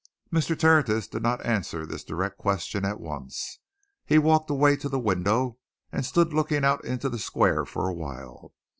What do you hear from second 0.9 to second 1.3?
did